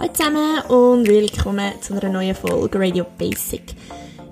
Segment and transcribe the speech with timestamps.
[0.00, 3.64] Hallo zusammen und willkommen zu einer neuen Folge Radio Basic.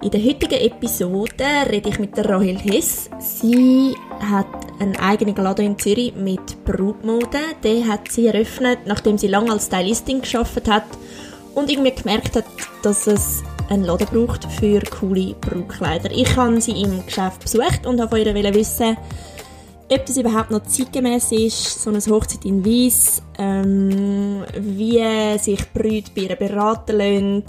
[0.01, 3.11] In der heutigen Episode rede ich mit der Rahel Hess.
[3.19, 4.47] Sie hat
[4.79, 7.41] einen eigenen Laden in Zürich mit Brutmode.
[7.65, 10.87] Den hat sie eröffnet, nachdem sie lange als Stylistin geschafft hat
[11.57, 12.47] und irgendwie gemerkt hat,
[12.83, 16.13] dass es einen Laden braucht für coole Brautkleider.
[16.13, 18.97] Ich habe sie im Geschäft besucht und habe von ihr wissen,
[19.91, 26.11] ob das überhaupt noch zeitgemäß ist, so eine Hochzeit in Weiss, ähm, wie sich Brüder
[26.15, 27.45] bei ihr beraten lassen,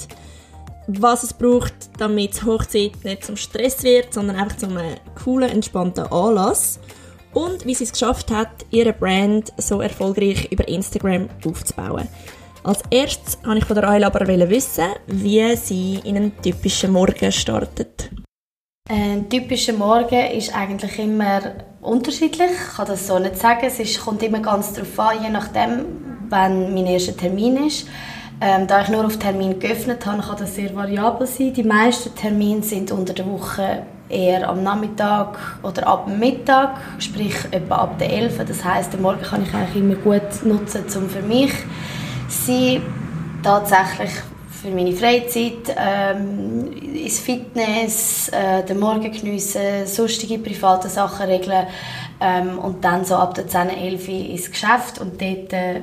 [0.87, 5.49] was es braucht, damit die Hochzeit nicht zum Stress wird, sondern einfach zu einem coolen,
[5.49, 6.79] entspannten Anlass.
[7.33, 12.07] Und wie sie es geschafft hat, ihre Brand so erfolgreich über Instagram aufzubauen.
[12.63, 17.31] Als erstes wollte ich von der Eile aber wissen, wie sie in einen typischen Morgen
[17.31, 18.09] startet.
[18.89, 21.41] Ein typischer Morgen ist eigentlich immer
[21.81, 22.51] unterschiedlich.
[22.51, 23.65] Ich kann das so nicht sagen.
[23.65, 25.85] Es kommt immer ganz darauf an, je nachdem,
[26.29, 27.85] wann mein erster Termin ist.
[28.39, 31.53] Ähm, da ich nur auf Termin geöffnet habe, kann das sehr variabel sein.
[31.53, 37.35] Die meisten Termine sind unter der Woche eher am Nachmittag oder ab dem Mittag, sprich
[37.51, 38.45] etwa ab der 11.
[38.47, 41.51] Das heißt, den Morgen kann ich eigentlich immer gut nutzen, um für mich
[42.29, 42.81] sein,
[43.43, 44.11] tatsächlich
[44.67, 51.67] für meine Freizeit, ähm, ins Fitness, äh, den Morgen geniessen, sonstige private Sachen regeln
[52.19, 55.81] ähm, und dann so ab der 10, 11 ins Geschäft und dort äh,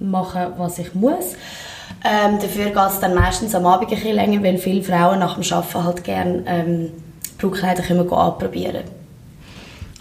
[0.00, 1.34] machen, was ich muss.
[2.04, 5.38] Ähm, dafür geht es dann meistens am Abend ein bisschen länger, weil viele Frauen nach
[5.38, 6.90] dem Arbeiten halt gerne ähm,
[7.38, 8.84] Brautkleider können anprobieren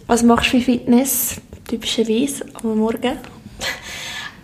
[0.08, 3.18] Was machst du für Fitness typischerweise am Morgen?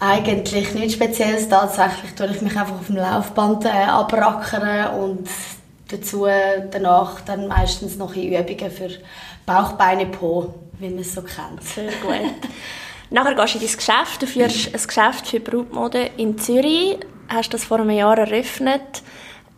[0.03, 1.47] Eigentlich nichts Spezielles.
[1.47, 5.29] Tatsächlich tue ich mich einfach auf dem Laufband äh, abrackern und
[5.89, 6.25] dazu
[6.71, 8.89] danach dann meistens noch in Übungen für
[9.45, 11.61] Bauch, Beine, Po, wie man es so kennt.
[11.63, 12.15] Sehr gut.
[13.11, 14.21] Nachher gehst du in dein Geschäft.
[14.21, 16.97] Du führst ein Geschäft für Brutmode in Zürich.
[17.27, 19.03] Hast das vor einem Jahr eröffnet.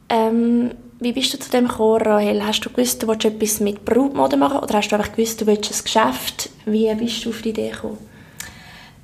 [0.10, 2.46] Ähm, wie bist du zu dem gekommen, Rahel?
[2.46, 5.48] Hast du gewusst, du willst etwas mit Brutmode machen oder hast du einfach gewusst, du
[5.48, 6.50] willst ein Geschäft?
[6.66, 7.98] Wie bist du auf die Idee gekommen?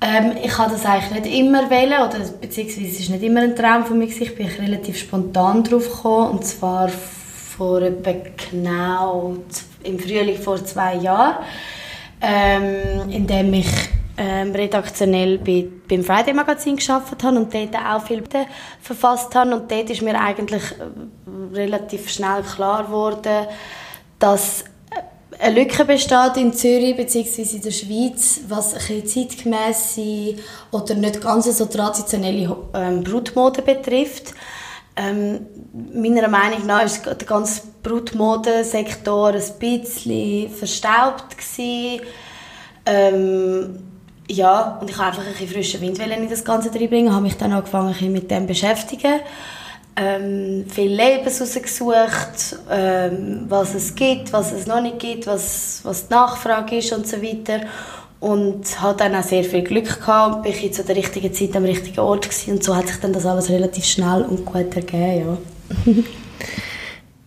[0.02, 3.54] Ähm, ich habe das eigentlich nicht immer wählen oder beziehungsweise es ist nicht immer ein
[3.54, 8.12] Traum von mir ich bin relativ spontan drauf gekommen und zwar vor etwa
[8.50, 9.36] genau
[9.82, 11.44] im Frühling vor zwei Jahren,
[12.22, 13.68] ähm, in dem ich
[14.16, 18.22] ähm, redaktionell bei, beim Friday Magazin geschafft habe und dort auch viel
[18.80, 19.54] verfasst habe.
[19.54, 23.46] Und dort ist mir eigentlich äh, relativ schnell klar geworden,
[24.18, 24.64] dass
[25.40, 27.56] eine Lücke besteht in Zürich bzw.
[27.56, 30.36] in der Schweiz, was ein zeitgemäße
[30.70, 34.34] oder nicht ganz so traditionelle ähm, Brutmode betrifft.
[34.96, 35.46] Ähm,
[35.94, 41.36] meiner Meinung nach ist der ganze Brutmodensektor ein bisschen verstaubt.
[42.86, 43.78] Ähm,
[44.28, 47.36] ja, und ich habe einfach ein bisschen frischen Wind in das Ganze reinbringen, habe mich
[47.36, 49.20] dann angefangen mit dem zu beschäftigen
[50.00, 56.08] ähm, viel Lebens rausgesucht, ähm, was es gibt, was es noch nicht gibt, was, was
[56.08, 57.60] die Nachfrage ist und so weiter.
[58.18, 61.64] Und hatte dann auch sehr viel Glück gehabt und bin zu der richtigen Zeit am
[61.64, 62.52] richtigen Ort gewesen.
[62.52, 65.38] und so hat sich dann das alles relativ schnell und gut ergeben,
[65.86, 65.92] ja.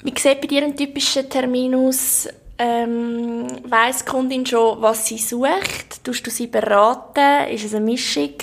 [0.04, 2.28] Wie sieht bei dir ein typischer Termin aus?
[2.58, 6.04] Ähm, weiss die Kundin schon, was sie sucht?
[6.04, 7.50] Tust du sie beraten?
[7.52, 8.34] Ist es eine Mischung?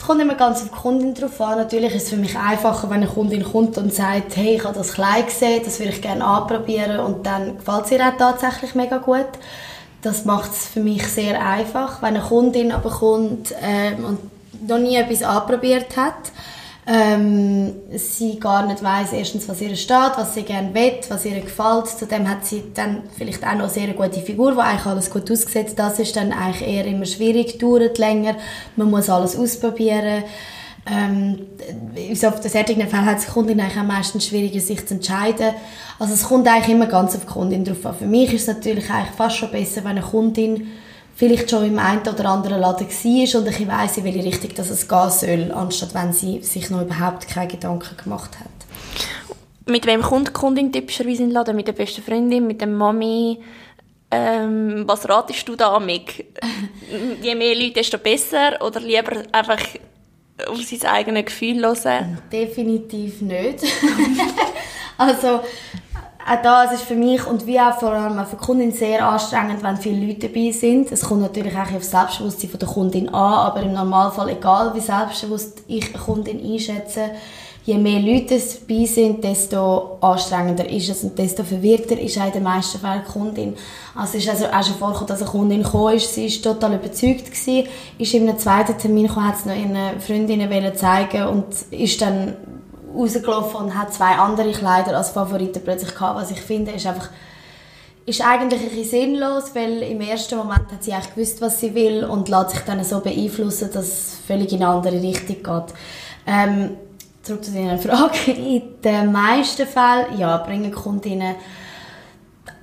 [0.00, 1.58] Es kommt immer ganz auf die Kundin drauf an.
[1.58, 4.74] Natürlich ist es für mich einfacher, wenn eine Kundin kommt und sagt, hey, ich habe
[4.74, 8.74] das Kleid gesehen, das würde ich gerne anprobieren und dann gefällt es ihr auch tatsächlich
[8.74, 9.28] mega gut.
[10.00, 12.00] Das macht es für mich sehr einfach.
[12.00, 16.32] Wenn eine Kundin aber kommt ähm, und noch nie etwas anprobiert hat,
[16.86, 21.40] ähm, sie gar nicht weiß erstens, was ihr steht, was sie gerne will, was ihr
[21.40, 21.88] gefällt.
[21.88, 25.30] Zudem hat sie dann vielleicht auch noch eine sehr gute Figur, wo eigentlich alles gut
[25.30, 25.78] ausgesetzt.
[25.78, 28.36] Das ist dann eigentlich eher immer schwierig, dauert länger,
[28.76, 30.24] man muss alles ausprobieren.
[30.90, 31.38] Ähm,
[31.94, 35.52] in solchen Fällen hat die Kundin eigentlich am meisten schwieriger, sich zu entscheiden.
[35.98, 37.94] Also es kommt eigentlich immer ganz auf die Kundin drauf an.
[37.94, 40.68] Für mich ist es natürlich eigentlich fast schon besser, wenn eine Kundin
[41.20, 44.70] vielleicht schon im einen oder anderen Laden war und ich weiss, in welche Richtung dass
[44.70, 48.48] es gehen soll, anstatt wenn sie sich noch überhaupt keine Gedanken gemacht hat.
[49.70, 51.56] Mit wem kommt die Kundin typischerweise in den Laden?
[51.56, 53.38] Mit der besten Freundin, mit der Mami?
[54.10, 56.24] Ähm, was ratest du da, Mick?
[57.22, 58.56] Je mehr Leute, desto besser?
[58.62, 59.60] Oder lieber einfach
[60.48, 62.16] auf sein eigenes Gefühl hören?
[62.32, 63.58] Definitiv nicht.
[64.96, 65.40] also,
[66.30, 69.64] auch das ist für mich und wie auch vor allem für die Kundin sehr anstrengend,
[69.64, 70.92] wenn viele Leute dabei sind.
[70.92, 74.80] Es kommt natürlich auch auf das Selbstbewusstsein der Kundin an, aber im Normalfall, egal wie
[74.80, 77.10] selbstbewusst ich eine Kundin einschätze,
[77.64, 82.32] je mehr Leute dabei sind, desto anstrengender ist es und desto verwirrter ist auch in
[82.32, 83.56] den meisten Fällen die Kundin.
[83.96, 86.74] Also es ist also auch schon vorgekommen, dass eine Kundin gekommen ist, sie ist total
[86.74, 87.68] überzeugt gewesen,
[87.98, 92.36] ist in einem zweiten Termin gekommen, hat es noch ihren Freundinnen zeigen und ist dann
[92.94, 97.10] rausgelaufen und hat zwei andere Kleider als Favoriten plötzlich gehabt, was ich finde, ist einfach
[98.06, 101.74] ist eigentlich ein bisschen sinnlos, weil im ersten Moment hat sie eigentlich gewusst, was sie
[101.74, 105.74] will und lässt sich dann so beeinflussen, dass es völlig in eine andere Richtung geht.
[106.26, 106.70] Ähm,
[107.22, 108.32] zurück zu deiner Frage.
[108.32, 111.36] In den meisten Fällen ja, bringen Kundinnen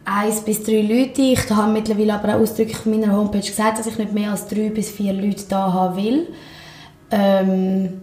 [0.06, 1.22] eins bis drei Leute.
[1.22, 4.48] Ich habe mittlerweile aber auch ausdrücklich auf meiner Homepage gesagt, dass ich nicht mehr als
[4.48, 6.28] drei bis vier Leute da haben will.
[7.12, 8.02] Ähm,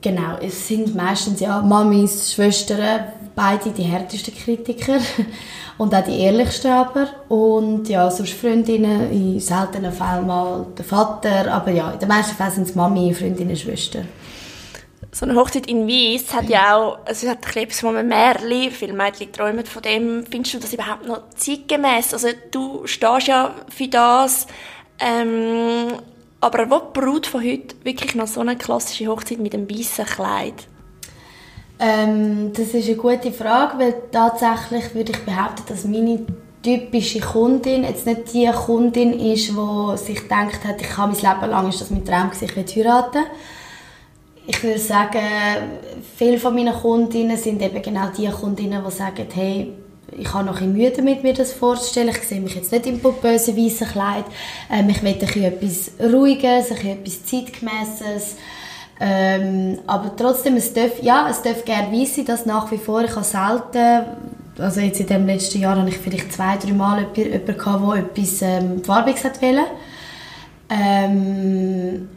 [0.00, 3.04] genau, es sind meistens ja Mamis, Schwestern,
[3.34, 4.98] beide die härtesten Kritiker
[5.78, 7.08] und auch die ehrlichsten aber.
[7.28, 12.36] Und ja, sonst Freundinnen, in seltenen Fällen mal der Vater, aber ja, in den meisten
[12.36, 14.08] Fällen sind es Mami, Freundinnen, Schwestern.
[15.10, 18.70] So eine Hochzeit in Wies hat ja auch, also es hat etwas von einem Märchen,
[18.70, 20.24] viele Mädchen träumen von dem.
[20.30, 22.12] Findest du das überhaupt noch zeitgemäß?
[22.12, 24.46] Also du stehst ja für das,
[25.00, 25.77] ähm,
[26.40, 30.68] aber wo die von heute wirklich noch so eine klassische Hochzeit mit einem weißen Kleid?
[31.80, 36.26] Ähm, das ist eine gute Frage, weil tatsächlich würde ich behaupten, dass meine
[36.62, 41.50] typische Kundin jetzt nicht die Kundin ist, die sich gedacht hat, ich habe mein Leben
[41.50, 43.24] lang ist das mein Traum, will heiraten.
[44.46, 45.20] Ich würde sagen,
[46.16, 49.72] viele von meinen Kundinnen sind eben genau die Kundinnen, die sagen, hey,
[50.16, 52.10] ich habe noch ein Mühe damit, mir das vorzustellen.
[52.10, 54.24] Ich sehe mich jetzt nicht im pompösen weißen Kleid.
[54.70, 58.36] Ähm, ich möchte etwas Ruhiges, etwas Zeitgemäßes.
[59.00, 63.02] Ähm, aber trotzdem, es darf, ja, es darf gerne weiss sein, dass nach wie vor,
[63.02, 64.06] ich habe selten,
[64.58, 68.04] also jetzt in dem letzten Jahr habe ich vielleicht zwei, drei Mal jemanden gehabt, der
[68.04, 69.60] etwas ähm, Farbiges wollte.
[70.68, 72.08] Ähm,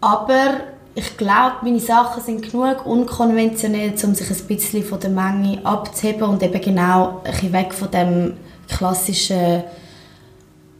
[0.00, 0.60] aber
[1.00, 6.24] ich glaube, meine Sachen sind genug unkonventionell, um sich ein bisschen von der Menge abzuheben
[6.24, 8.36] und eben genau ein bisschen weg von dem
[8.68, 9.64] klassischen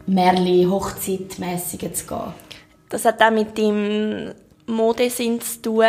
[0.07, 2.35] Märli Hochzeitmäßigen zu gehen.
[2.91, 4.33] Das hat auch mit dem
[4.67, 5.87] Modesinn zu tun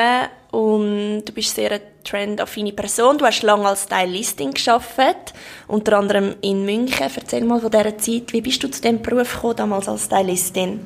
[0.52, 3.18] und du bist sehr eine trendaffine Person.
[3.18, 5.34] Du hast lange als Stylistin geschafft,
[5.68, 7.12] unter anderem in München.
[7.14, 8.32] Erzähl mal von dieser Zeit.
[8.32, 10.86] Wie bist du zu diesem Beruf gekommen, damals als Stylistin?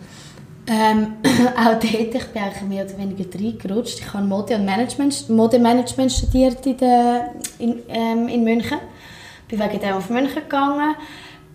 [0.68, 1.18] Ähm,
[1.58, 4.00] auch dort, ich bin eigentlich mehr oder weniger reingerutscht.
[4.00, 8.80] Ich habe Mode und Management, Modemanagement studiert in, der, in, ähm, in München.
[9.48, 10.96] Bin wegen dem auf München gegangen.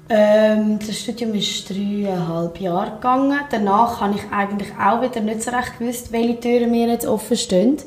[0.08, 3.38] Ähm, das Studium ist dreieinhalb Jahre gegangen.
[3.50, 7.36] Danach habe ich eigentlich auch wieder nicht so recht gewusst, welche Türen mir jetzt offen
[7.36, 7.78] stehen.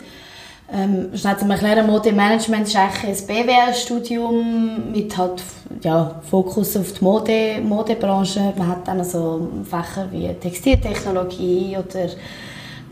[0.71, 5.43] Ähm, schnell zu erklären, Modemanagement ist eigentlich ein BWL-Studium mit halt,
[5.81, 8.53] ja, Fokus auf die Mode, Modebranche.
[8.57, 12.09] Man hat dann so Fächer wie Textiltechnologie oder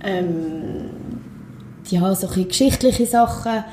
[0.04, 0.90] ähm,
[1.90, 3.64] ja, so geschichtliche Sachen.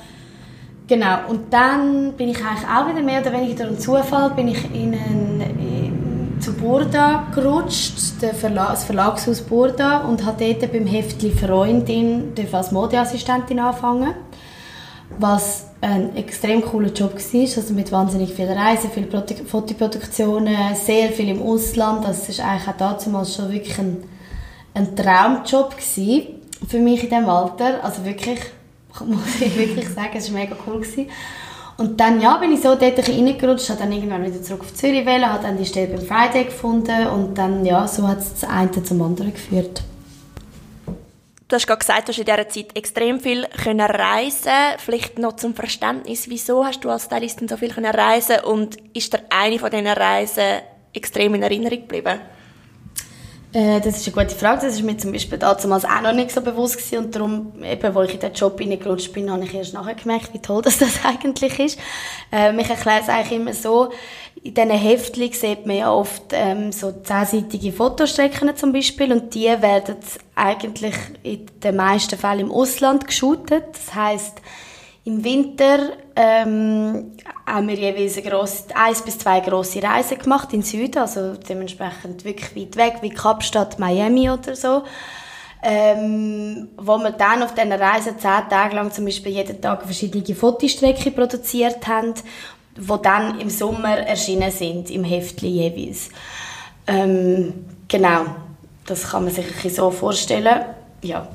[0.87, 4.49] Genau, und dann bin ich eigentlich auch wieder mehr oder weniger durch einen Zufall bin
[4.49, 5.68] ich in einen, in,
[6.41, 14.15] zu Burda gerutscht, das Verlagshaus Burda, und habe dort beim Heftli Freundin als Modeassistentin anfangen,
[15.19, 19.09] was ein extrem cooler Job war, also mit wahnsinnig vielen Reisen, viel
[19.47, 24.05] Fotoproduktionen, sehr viel im Ausland, das war eigentlich auch damals schon wirklich ein,
[24.75, 28.41] ein Traumjob für mich in diesem Alter, also wirklich
[29.07, 30.17] muss ich wirklich sagen.
[30.17, 30.81] Es war mega cool.
[30.81, 31.07] Gewesen.
[31.79, 35.07] Und dann ja, bin ich so dort reingerutscht, habe dann irgendwann wieder zurück auf Zürich
[35.07, 38.51] wählen, habe dann die Stelle beim Friday gefunden und dann ja, so hat es das
[38.51, 39.85] eine zum anderen geführt.
[41.47, 45.37] Du hast gerade gesagt, du hast in dieser Zeit extrem viel können reisen Vielleicht noch
[45.37, 49.61] zum Verständnis, wieso hast du als Stylistin so viel können reisen und ist dir eine
[49.61, 50.61] von diesen Reisen
[50.93, 52.19] extrem in Erinnerung geblieben?
[53.53, 54.67] Äh, das ist eine gute Frage.
[54.67, 57.05] Das ist mir zum Beispiel damals auch noch nicht so bewusst gewesen.
[57.05, 60.35] Und darum, eben, wo ich in den Job reingerutscht bin, habe ich erst nachher gemerkt,
[60.35, 61.79] wie toll das, eigentlich ist.
[62.33, 63.91] Äh, ich erkläre es eigentlich immer so,
[64.43, 69.47] in diesen Heftchen sieht man ja oft ähm, so zehnseitige Fotostrecken zum Beispiel und die
[69.47, 69.97] werden
[70.37, 73.65] eigentlich in den meisten Fällen im Ausland geshootet.
[73.73, 74.41] Das heißt
[75.09, 77.13] im Winter ähm,
[77.47, 81.33] haben wir jeweils eine grosse, eins bis zwei grosse Reisen gemacht in den Süden, also
[81.33, 84.83] dementsprechend wirklich weit weg, wie Kapstadt, Miami oder so.
[85.63, 90.35] Ähm, wo wir dann auf diesen Reisen zehn Tage lang zum Beispiel jeden Tag verschiedene
[90.35, 92.13] Fotostrecken produziert haben,
[92.77, 96.11] die dann im Sommer erschienen sind, im Heftli jeweils.
[96.87, 98.27] Ähm, genau,
[98.85, 100.67] das kann man sich so vorstellen,
[101.03, 101.27] ja.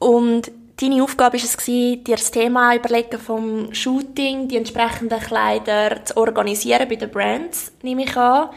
[0.00, 6.16] Und Deine Aufgabe war es, dir das Thema überlegen vom Shooting, die entsprechenden Kleider zu
[6.18, 8.50] organisieren bei den Brands, nehme ich an.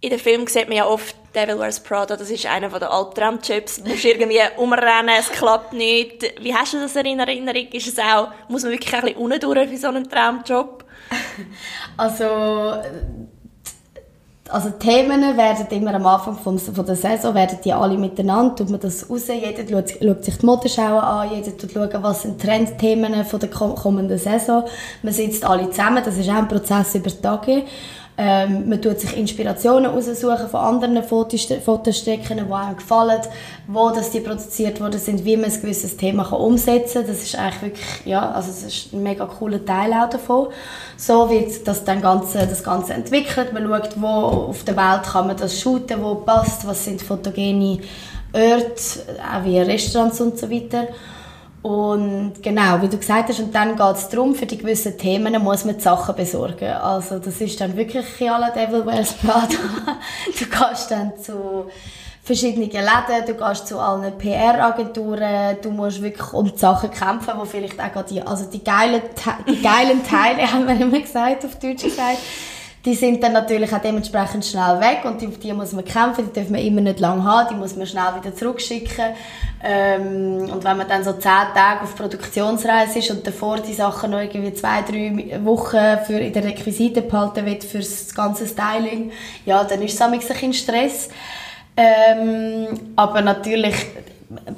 [0.00, 3.82] in den Filmen sieht man ja oft Devil Wears Prada, das ist einer der Albtraumjobs.
[3.82, 6.22] Du musst irgendwie umrennen, es klappt nicht.
[6.40, 7.68] Wie hast du das in Erinnerung?
[7.72, 10.84] Ist es auch, muss man wirklich ein bisschen unten durch für so einen Traumjob?
[11.96, 12.82] Also,
[14.50, 18.70] also Themen werden immer am Anfang von, von der Saison werden die alle miteinander, tut
[18.70, 22.40] man das raus, jeder schaut, schaut sich die Modeschauen an, jeder tut schauen, was sind
[22.40, 24.64] Trendthemen von der kommenden Saison.
[25.02, 27.64] Man sitzt alle zusammen, das ist auch ein Prozess über Tage.
[28.16, 33.20] Ähm, man tut sich Inspirationen aussuchen von anderen Fotostrecken, die einem gefallen,
[33.66, 37.06] wo das die produziert worden sind, wie man ein gewisses Thema kann umsetzen kann.
[37.08, 40.48] Das ist eigentlich wirklich, ja, also das ist ein mega cooler Teil auch davon.
[40.96, 43.52] So wird das dann Ganze, das Ganze entwickelt.
[43.52, 47.80] Man schaut, wo auf der Welt kann man das shooten, wo passt, was sind fotogene
[48.32, 48.82] Orte,
[49.32, 50.86] auch wie Restaurants und so weiter.
[51.64, 55.42] Und genau, wie du gesagt hast, und dann geht es darum, für die gewissen Themen
[55.42, 56.68] muss man die Sachen besorgen.
[56.68, 59.46] Also das ist dann wirklich alle Devil Wears Prada.
[60.38, 61.70] du gehst dann zu
[62.22, 67.46] verschiedenen Läden, du gehst zu allen PR-Agenturen, du musst wirklich um die Sachen kämpfen, wo
[67.46, 69.00] vielleicht auch die, also die geilen,
[69.48, 72.18] die geilen Teile, haben wir immer gesagt, auf Deutsch gesagt,
[72.84, 76.38] die sind dann natürlich auch dementsprechend schnell weg und die, die muss man kämpfen, die
[76.38, 79.14] darf man immer nicht lang haben, die muss man schnell wieder zurückschicken.
[79.62, 84.10] Ähm, und wenn man dann so zehn Tage auf Produktionsreise ist und davor die Sachen
[84.10, 89.10] noch irgendwie zwei, drei Wochen für in der Requisite behalten wird für das ganze Styling,
[89.46, 91.08] ja, dann ist es ein bisschen Stress.
[91.76, 93.74] Ähm, aber natürlich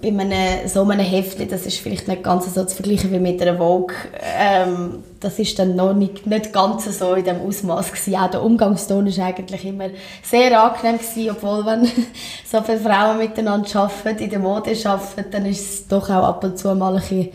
[0.00, 3.40] bei einem, so einem Heftchen, das ist vielleicht nicht ganz so zu vergleichen wie mit
[3.40, 3.94] einer Vogue.
[4.38, 8.16] Ähm, das ist dann noch nicht, nicht ganz so in dem Ausmaß gewesen.
[8.16, 9.88] Auch der Umgangston ist eigentlich immer
[10.22, 11.84] sehr angenehm gewesen, obwohl wenn
[12.44, 16.44] so viele Frauen miteinander arbeiten, in der Mode arbeiten, dann ist es doch auch ab
[16.44, 17.32] und zu mal ein bisschen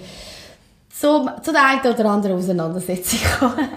[1.02, 3.70] so, zu der einen oder anderen Auseinandersetzung gekommen.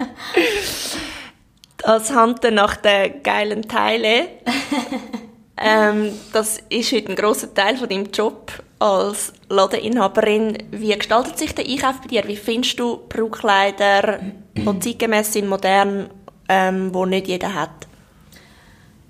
[1.83, 4.27] Als Hunter nach den geilen Teilen
[5.57, 10.57] Ähm, das ist heute ein grosser Teil von deinem Job als Ladeninhaberin.
[10.71, 12.27] Wie gestaltet sich der Einkauf bei dir?
[12.27, 14.19] Wie findest du Brautkleider,
[14.53, 16.09] die zeitgemäß sind, modern,
[16.49, 17.87] ähm, wo nicht jeder hat?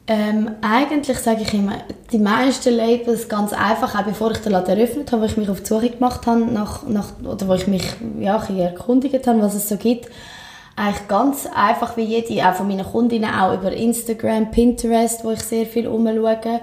[0.07, 1.77] Ähm, eigentlich sage ich immer,
[2.11, 5.49] die meisten Labels ganz einfach, auch bevor ich den Laden eröffnet habe, wo ich mich
[5.49, 7.87] auf die Suche gemacht habe, nach, nach, oder wo ich mich
[8.19, 10.07] ja, erkundigt habe, was es so gibt,
[10.75, 15.39] eigentlich ganz einfach wie jede, auch von meinen Kundinnen, auch über Instagram, Pinterest, wo ich
[15.39, 16.61] sehr viel umschaue.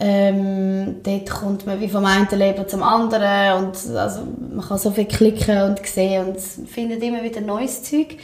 [0.00, 4.90] Ähm, dort kommt man wie vom einen Leben zum anderen und also, man kann so
[4.90, 8.16] viel klicken und sehen und findet immer wieder neues Zeug.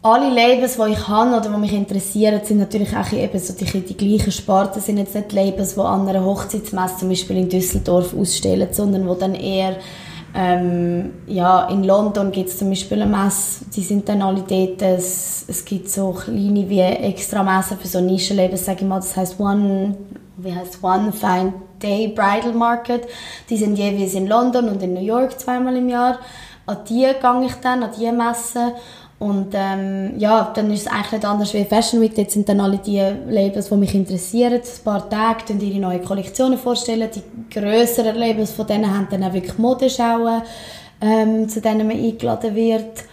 [0.00, 3.80] Alle Labels, die ich habe oder die mich interessieren, sind natürlich auch eben so die,
[3.80, 8.14] die gleichen Sparten, sind jetzt nicht Labels, die an einer Hochzeitsmesse zum Beispiel in Düsseldorf
[8.16, 9.76] ausstellen, sondern wo dann eher
[10.34, 14.82] ähm, ja, in London gibt es zum Beispiel eine Messe, die sind dann alle dort.
[14.82, 19.16] Es, es gibt so kleine wie extra Messen für so Nischenleben, sage ich mal, das
[19.16, 19.96] heißt One,
[20.36, 23.06] wie heißt One Fine Day Bridal Market.
[23.48, 26.18] Die sind jeweils in London und in New York zweimal im Jahr.
[26.66, 28.72] An die gehe ich dann, an die Messen.
[29.18, 32.14] Und ähm, ja, dann ist es eigentlich nicht anders wie Fashion Week.
[32.14, 34.54] Dort sind dann alle die Labels, die mich interessieren.
[34.54, 37.08] Ein paar Tage stellen ihre neuen Kollektionen vorstellen.
[37.14, 37.22] Die
[37.58, 40.42] grösseren Labels von denen haben dann auch wirklich Modeschauen,
[41.00, 43.04] ähm, zu denen man eingeladen wird.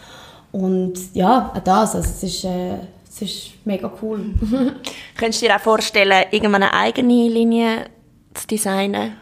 [0.52, 1.96] Und ja, auch das.
[1.96, 2.76] Also es, ist, äh,
[3.10, 4.26] es ist mega cool.
[5.18, 7.86] Könntest du dir auch vorstellen, irgendwann eine eigene Linie
[8.34, 9.14] zu designen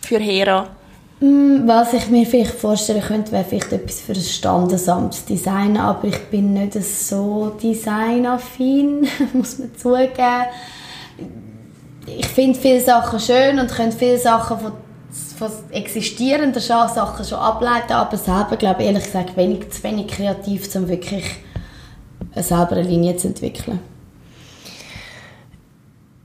[0.00, 0.68] für Hera?
[1.20, 6.08] Mm, was ich mir vielleicht vorstellen könnte, wäre vielleicht etwas für ein Standesamt Design, aber
[6.08, 10.46] ich bin nicht so designaffin, muss man zugeben.
[12.06, 14.72] Ich finde viele Sachen schön und könnte viele Sachen von,
[15.38, 20.74] von existierenden Sachen schon ableiten, aber selber glaube ich ehrlich gesagt wenig, zu wenig kreativ,
[20.74, 21.24] um wirklich
[22.34, 23.78] selber eine Linie zu entwickeln.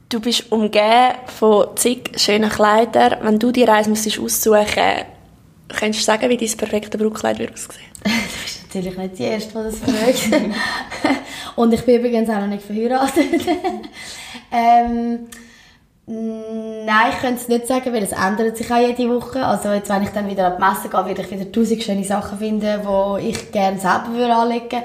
[0.09, 3.17] Du bist umgeben von zig schönen Kleidern.
[3.21, 5.05] Wenn du die Reise müsstest aussuchen
[5.67, 7.85] könntest du sagen, wie dein perfekte Brautkleid würde aussehen?
[8.03, 8.11] du
[8.43, 10.41] bist natürlich nicht die Erste, die das fragt.
[11.55, 13.41] Und ich bin übrigens auch noch nicht verheiratet.
[14.51, 15.27] ähm,
[16.07, 19.43] Nein, ich könnte es nicht sagen, weil es ändert sich auch jede Woche.
[19.43, 22.03] Also jetzt, wenn ich dann wieder an die Messe gehe, werde ich wieder tausend schöne
[22.03, 24.83] Sachen finden, die ich gerne selber anlegen würde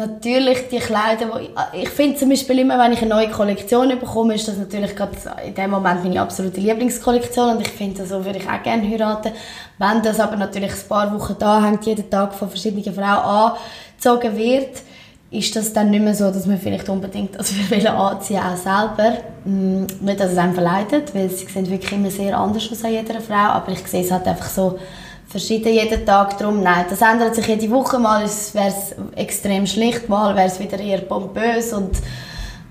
[0.00, 3.88] natürlich die Kleider, wo ich, ich finde zum Beispiel immer, wenn ich eine neue Kollektion
[4.00, 5.12] bekomme, ist das natürlich gerade
[5.46, 9.32] in dem Moment meine absolute Lieblingskollektion und ich finde, so würde ich auch gerne heiraten.
[9.78, 13.56] Wenn das aber natürlich ein paar Wochen da hängt, jeden Tag von verschiedenen Frauen
[13.98, 14.82] angezogen wird,
[15.30, 19.18] ist das dann nicht mehr so, dass man vielleicht unbedingt das wir anziehen auch selber.
[19.44, 22.92] Mm, nicht, dass es einem verleitet, weil sie sind wirklich immer sehr anders als an
[22.92, 24.78] jeder Frau, aber ich sehe es halt einfach so,
[25.30, 26.62] verschieden jeden Tag drum.
[26.62, 27.98] Nein, das ändert sich jede Woche.
[27.98, 31.96] Mal wäre es extrem schlicht, mal wäre es wieder eher pompös und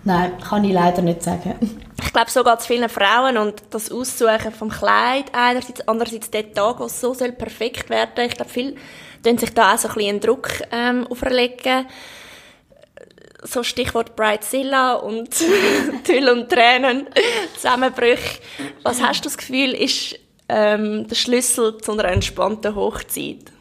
[0.04, 1.82] Nein, kann ich leider nicht sagen.
[2.02, 6.54] Ich glaube, so geht es vielen Frauen und das Aussuchen vom Kleid einerseits, andererseits der
[6.54, 8.26] Tag, was so soll perfekt werden.
[8.26, 8.76] Ich glaube, viele
[9.24, 11.86] tun sich da auch so ein bisschen einen Druck ähm, auferlegen.
[13.44, 15.30] So Stichwort Bridezilla und
[16.04, 17.08] Tüll und Tränen,
[17.56, 18.40] Zusammenbrüche.
[18.84, 20.18] Was hast du das Gefühl, ist
[20.50, 23.52] ähm, der Schlüssel zu einer entspannten Hochzeit?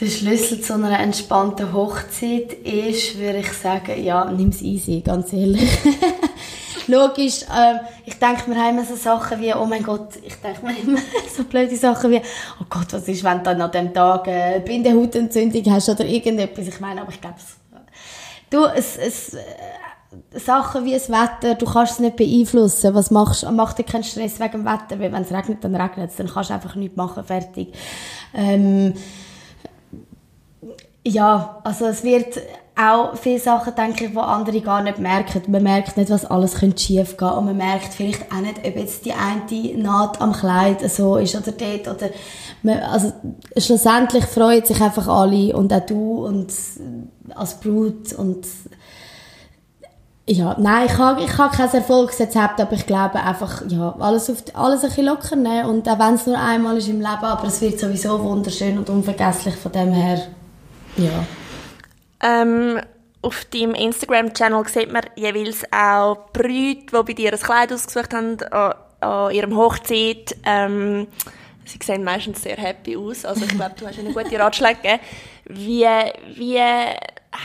[0.00, 5.32] Der Schlüssel zu einer entspannten Hochzeit ist, würde ich sagen, ja, nimm es easy, ganz
[5.32, 5.70] ehrlich.
[6.86, 10.76] Logisch, äh, ich denke mir immer so Sachen wie, oh mein Gott, ich denke mir
[10.78, 10.98] immer
[11.36, 12.20] so blöde Sachen wie,
[12.60, 16.66] oh Gott, was ist, wenn du an dem Tag eine Bindehautentzündung hast oder irgendetwas.
[16.66, 17.36] Ich meine, aber ich glaube,
[18.50, 19.40] du, es, es, äh,
[20.34, 22.94] Sachen wie das Wetter, du kannst es nicht beeinflussen.
[22.94, 23.50] Was machst du?
[23.50, 26.16] Mach dir keinen Stress wegen dem Wetter, weil wenn es regnet, dann regnet es.
[26.16, 27.72] Dann kannst du einfach nichts machen, fertig.
[28.34, 28.94] Ähm,
[31.06, 32.40] ja, also es wird
[32.76, 35.42] auch viele Sachen, denke ich, die andere gar nicht merken.
[35.48, 39.04] Man merkt nicht, was alles schief gehen und man merkt vielleicht auch nicht, ob jetzt
[39.04, 42.10] die eine Naht am Kleid so ist oder dort oder
[42.62, 43.12] man, also
[43.56, 46.52] schlussendlich freuen sich einfach alle und auch du und
[47.34, 48.46] als Brut und
[50.26, 54.38] ja, nein, ich habe ich hab kein Erfolgsrezept, aber ich glaube einfach, ja, alles, auf,
[54.54, 57.46] alles ein bisschen locker nehmen und auch wenn es nur einmal ist im Leben, aber
[57.46, 60.26] es wird sowieso wunderschön und unvergesslich von dem her
[60.96, 61.24] ja.
[62.22, 62.80] Ähm,
[63.20, 68.38] auf deinem Instagram-Channel sieht man jeweils auch Brüder, die bei dir ein Kleid ausgesucht haben
[68.50, 70.36] an, an ihrem Hochzeit.
[70.44, 71.08] Ähm,
[71.64, 73.24] sie sehen meistens sehr happy aus.
[73.24, 75.00] Also ich glaube, du hast ihnen gute Ratschläge gegeben.
[75.46, 75.86] Wie,
[76.36, 76.60] wie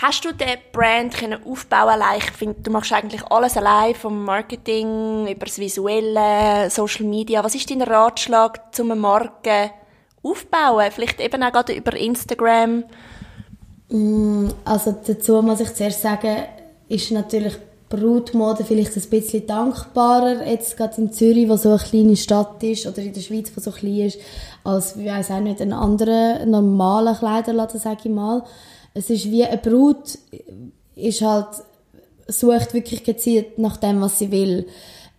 [0.02, 2.20] hast du den Brand können aufbauen allein?
[2.20, 7.44] Ich finde, du machst eigentlich alles allein, vom Marketing über das Visuelle, Social Media.
[7.44, 9.72] Was ist dein Ratschlag, zum eine Marke
[10.24, 10.92] aufbauen?
[10.92, 12.84] Vielleicht eben auch gerade über Instagram?
[13.90, 16.44] Mm, also dazu muss ich zuerst sagen,
[16.88, 17.56] ist natürlich
[17.90, 22.86] Brutmode vielleicht ein bisschen dankbarer, jetzt gerade in Zürich, wo so eine kleine Stadt ist,
[22.86, 24.20] oder in der Schweiz, wo so klein ist,
[24.64, 28.44] als, ich weiss auch nicht, ein anderer normaler Kleiderladen, sage ich mal.
[28.94, 30.18] Es ist wie eine Brut,
[30.96, 31.48] ist halt,
[32.28, 34.68] sucht wirklich gezielt nach dem, was sie will.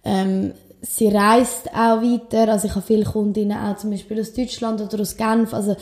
[0.04, 4.80] Ähm, sie reist auch weiter, also ich habe viele Kundinnen auch zum Beispiel aus Deutschland
[4.80, 5.76] oder aus Genf, also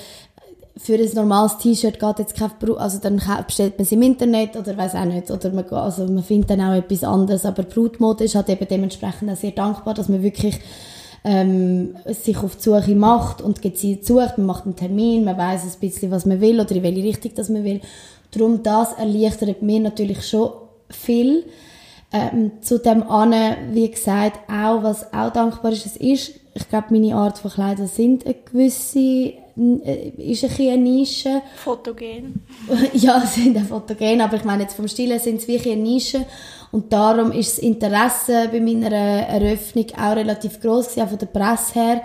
[0.76, 4.56] für ein normales T-Shirt geht jetzt kein Brut, also dann bestellt man es im Internet
[4.56, 8.25] oder weiß auch nicht, oder man, also man findet dann auch etwas anderes, aber Brutmode
[8.25, 10.58] ist halt eben dementsprechend auch sehr dankbar, dass man wirklich
[11.25, 15.65] ähm, sich auf die Suche macht und gezielt sucht, man macht einen Termin, man weiß
[15.65, 17.81] ein bisschen, was man will oder in welche Richtung das man will.
[18.31, 20.50] Darum, das erleichtert mir natürlich schon
[20.91, 21.45] viel.
[22.11, 23.35] Ähm, zu dem an,
[23.73, 27.87] wie gesagt, auch, was auch dankbar ist, es ist, ich glaube, meine Art von Kleidern
[27.87, 29.35] sind eine gewisse
[30.16, 31.42] ist ein eine Nische.
[31.56, 32.44] Fotogen.
[32.92, 36.25] ja, sind auch fotogen, aber ich meine jetzt vom Stil sind es wirklich eine Nische
[36.71, 41.75] und darum ist das Interesse bei meiner Eröffnung auch relativ groß auch von der Presse
[41.75, 42.02] her,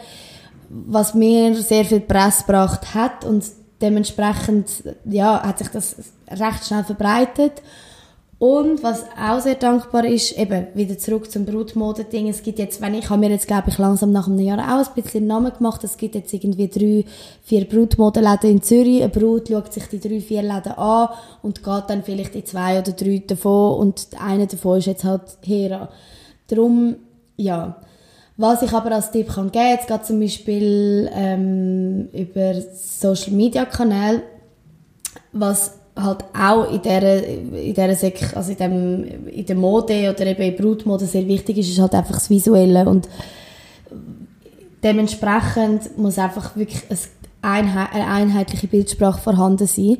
[0.70, 3.44] was mir sehr viel Presse gebracht hat und
[3.82, 4.70] dementsprechend
[5.06, 5.96] ja, hat sich das
[6.30, 7.62] recht schnell verbreitet
[8.44, 12.28] und was auch sehr dankbar ist, eben wieder zurück zum Brutmodending.
[12.28, 14.86] Es gibt jetzt, wenn ich habe mir jetzt glaube ich langsam nach einem Jahr auch
[14.86, 15.82] ein bisschen Namen gemacht.
[15.86, 17.06] Es gibt jetzt irgendwie drei,
[17.42, 19.02] vier Brutmodenläden in Zürich.
[19.02, 21.08] Eine Brut schaut sich die drei, vier Läden an
[21.42, 25.22] und geht dann vielleicht in zwei oder drei davon und einer davon ist jetzt halt
[25.46, 25.88] Hera.
[26.48, 26.98] Darum,
[27.38, 27.78] ja.
[28.36, 33.64] Was ich aber als Tipp kann geben, jetzt geht zum Beispiel ähm, über Social Media
[33.64, 34.22] Kanäle,
[35.32, 40.26] was halt auch in dieser, in dieser Sek also in, dem, in der Mode oder
[40.26, 42.88] eben in Brutmode sehr wichtig ist, ist halt einfach das Visuelle.
[42.88, 43.08] Und
[44.84, 46.82] dementsprechend muss einfach wirklich
[47.42, 49.98] eine einheitliche Bildsprache vorhanden sein.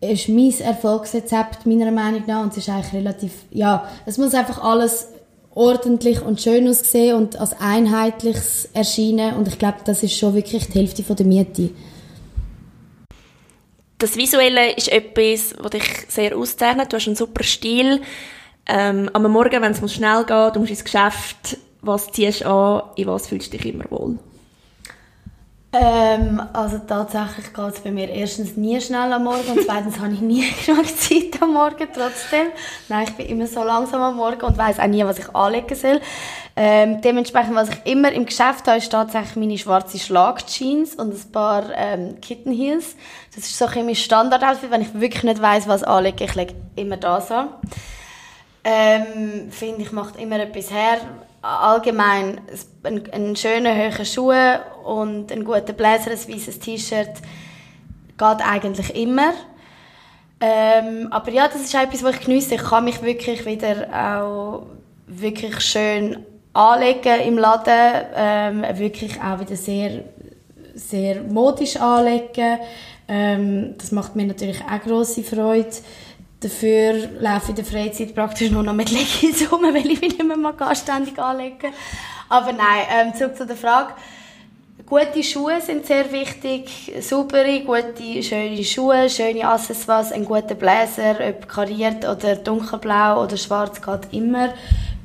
[0.00, 4.34] Das ist mein Erfolgsrezept meiner Meinung nach und es ist eigentlich relativ, ja, es muss
[4.34, 5.08] einfach alles
[5.54, 9.36] ordentlich und schön aussehen und als einheitliches erscheinen.
[9.36, 11.70] Und ich glaube, das ist schon wirklich die Hälfte von der Miete
[13.98, 16.92] das Visuelle ist etwas, was dich sehr auszeichnet.
[16.92, 18.02] Du hast einen super Stil.
[18.66, 22.82] Ähm, am Morgen, wenn es schnell geht, du musst ins Geschäft, was ziehst du an,
[22.96, 24.18] in was fühlst du dich immer wohl?
[25.72, 30.14] Ähm, also tatsächlich geht es bei mir erstens nie schnell am Morgen und zweitens habe
[30.14, 32.48] ich nie genug Zeit am Morgen trotzdem.
[32.88, 35.74] Nein, ich bin immer so langsam am Morgen und weiß auch nie, was ich anlegen
[35.74, 36.00] soll.
[36.58, 41.32] Ähm, dementsprechend, was ich immer im Geschäft habe, ist tatsächlich meine schwarze Schlagjeans und ein
[41.32, 42.58] paar ähm, Kitten.
[42.58, 46.54] Das ist so ein mein Standard-Outfit, wenn ich wirklich nicht weiß, was anlege, ich lege
[46.74, 47.48] immer das an.
[48.64, 50.98] Ähm, finde ich, macht immer etwas her.
[51.42, 52.40] Allgemein
[52.82, 54.32] ein, ein schöner, hoher Schuh
[54.82, 57.20] und ein guter Blazer, ein weißes T-Shirt
[58.16, 59.34] geht eigentlich immer.
[60.40, 62.54] Ähm, aber ja, das ist etwas, was ich genieße.
[62.54, 64.66] Ich kann mich wirklich wieder auch
[65.06, 66.24] wirklich schön
[66.56, 68.06] anlegen im Laden.
[68.14, 70.04] Ähm, wirklich auch wieder sehr,
[70.74, 72.58] sehr modisch anlegen.
[73.08, 75.70] Ähm, das macht mir natürlich auch grosse Freude.
[76.40, 80.18] Dafür laufe ich in der Freizeit praktisch nur noch mit Leggings rum, weil ich mich
[80.18, 81.72] nicht mehr anständig anlegen
[82.28, 83.94] Aber nein, ähm, zurück zu der Frage.
[84.84, 86.92] Gute Schuhe sind sehr wichtig.
[87.00, 93.80] Saubere, gute, schöne Schuhe, schöne Accessoires, ein guter Bläser, ob kariert oder dunkelblau oder schwarz,
[93.82, 94.54] geht immer.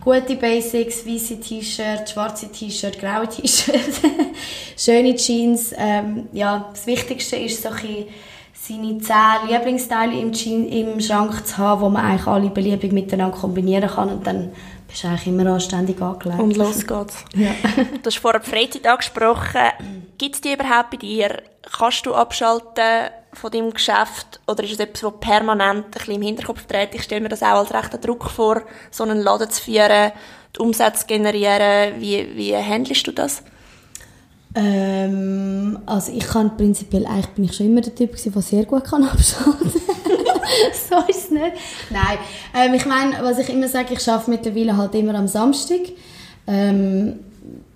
[0.03, 4.01] Gute Basics, weiße T-Shirt, schwarze T-Shirt, graue T-Shirt,
[4.77, 5.73] schöne Jeans.
[5.77, 8.07] Ähm, ja, das Wichtigste ist so ein
[8.53, 13.35] seine zehn Lieblingsteile im, Jean, im Schrank zu haben, wo man eigentlich alle beliebig miteinander
[13.37, 14.51] kombinieren kann und dann
[14.87, 16.39] bist du eigentlich immer anständig angelegt.
[16.39, 17.23] Und los geht's.
[17.35, 17.51] Ja.
[17.75, 20.07] du hast vorher die Freizeit angesprochen.
[20.17, 21.41] Gibt es die überhaupt bei dir?
[21.77, 26.21] Kannst du abschalten von deinem Geschäft oder ist es etwas, was permanent ein bisschen im
[26.21, 26.95] Hinterkopf trägt?
[26.95, 30.11] Ich stelle mir das auch als rechter Druck vor, so einen Laden zu führen,
[30.55, 31.99] die Umsätze zu generieren.
[31.99, 33.43] Wie, wie handelst du das?
[34.53, 38.83] Ähm, also ich kann prinzipiell, eigentlich bin ich schon immer der Typ der sehr gut
[38.83, 39.71] kann abschalten
[40.89, 41.53] so ist es nicht.
[41.89, 42.17] Nein,
[42.53, 45.79] ähm, ich meine, was ich immer sage, ich arbeite mittlerweile halt immer am Samstag.
[46.47, 47.19] Ähm,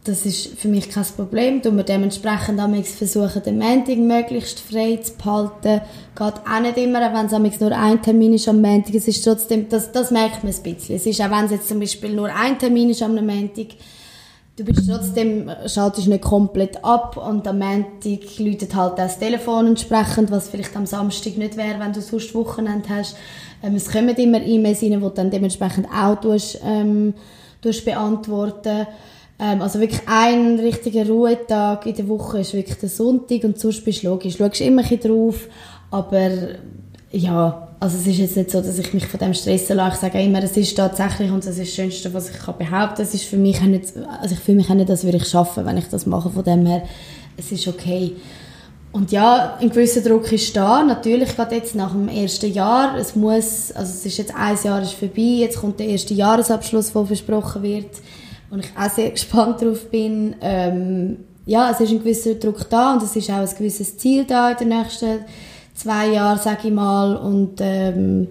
[0.06, 1.62] das ist für mich kein Problem.
[1.62, 5.82] Du wir dementsprechend versuchen, den Montag möglichst frei zu behalten.
[6.16, 8.94] Geht auch nicht immer, wenn es nur ein Termin ist am Montag.
[8.94, 10.96] Es ist trotzdem, das, das merkt man ein bisschen.
[10.96, 13.68] Es ist auch, wenn es jetzt zum Beispiel nur ein Termin ist am Montag,
[14.56, 20.30] du bist trotzdem, schaltest nicht komplett ab und am Montag läutet halt das Telefon entsprechend,
[20.30, 23.18] was vielleicht am Samstag nicht wäre, wenn du sonst Wochenende hast.
[23.64, 27.16] Ähm, es kommen immer E-Mails rein, die du dann dementsprechend auch tust, ähm,
[27.64, 28.86] tust beantworten
[29.40, 33.84] ähm, also wirklich ein richtiger Ruhetag in der Woche ist wirklich der Sonntag und sonst
[33.84, 34.38] bist du logisch.
[34.38, 35.48] Schaust immer ein drauf,
[35.92, 36.30] aber
[37.12, 39.96] ja, also es ist jetzt nicht so, dass ich mich von dem stressen lasse.
[39.96, 43.02] Ich sage immer, es ist tatsächlich und das ist das Schönste, was ich kann behaupten.
[43.02, 45.66] Es ist für mich nicht, also ich fühle mich auch nicht, als würde ich schaffen,
[45.66, 46.30] wenn ich das mache.
[46.30, 46.84] Von dem her,
[47.38, 48.14] es ist okay.
[48.92, 50.82] Und ja, ein gewisser Druck ist da.
[50.82, 52.98] Natürlich gerade jetzt nach dem ersten Jahr.
[52.98, 55.22] Es muss, also es ist jetzt ein Jahr ist vorbei.
[55.22, 57.90] Jetzt kommt der erste Jahresabschluss, der versprochen wird,
[58.50, 60.36] und ich auch sehr gespannt darauf bin.
[60.42, 64.26] Ähm, ja, es ist ein gewisser Druck da und es ist auch ein gewisses Ziel
[64.26, 65.20] da in der nächsten
[65.76, 67.16] zwei Jahre, sage ich mal.
[67.16, 68.28] Und ähm,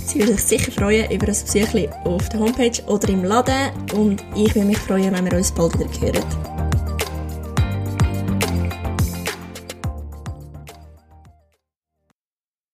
[0.05, 4.23] Sie würde sich sicher freuen über ein Besuch auf der Homepage oder im Laden und
[4.37, 6.56] ich würde mich freuen, wenn wir uns bald wieder hören.